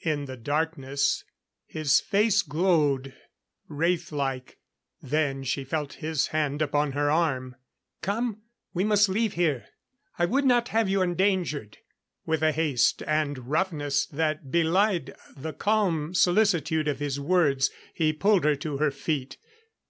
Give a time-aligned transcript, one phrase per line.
[0.00, 1.24] In the darkness
[1.66, 3.14] his face glowed
[3.68, 4.56] wraith like.
[5.02, 7.56] Then she felt his hand upon her arm.
[8.00, 8.40] "Come,
[8.72, 9.66] we must leave here.
[10.18, 11.76] I would not have you endangered."
[12.24, 18.44] With a haste and roughness that belied the calm solicitude of his words, he pulled
[18.46, 19.36] her to her feet.